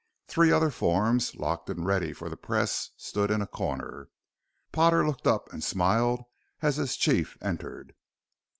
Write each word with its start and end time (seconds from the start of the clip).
Three 0.27 0.51
other 0.51 0.71
forms, 0.71 1.35
locked 1.35 1.69
and 1.69 1.85
ready 1.85 2.11
for 2.11 2.27
the 2.27 2.35
press, 2.35 2.89
stood 2.97 3.29
in 3.29 3.39
a 3.39 3.45
corner. 3.45 4.09
Potter 4.71 5.05
looked 5.05 5.27
up 5.27 5.53
and 5.53 5.63
smiled 5.63 6.23
as 6.59 6.77
his 6.77 6.97
chief 6.97 7.37
entered. 7.39 7.93